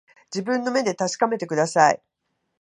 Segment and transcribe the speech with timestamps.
[0.33, 2.01] 自分の目で確かめてください